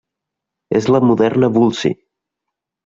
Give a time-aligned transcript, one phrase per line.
[0.79, 1.95] És la moderna Vulci.